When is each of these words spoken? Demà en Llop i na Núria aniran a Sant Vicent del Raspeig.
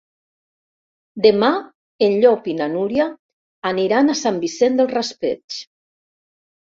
Demà 1.25 1.49
en 2.07 2.15
Llop 2.23 2.49
i 2.53 2.57
na 2.61 2.69
Núria 2.77 3.07
aniran 3.73 4.09
a 4.15 4.19
Sant 4.25 4.41
Vicent 4.47 4.81
del 4.81 4.91
Raspeig. 4.97 5.61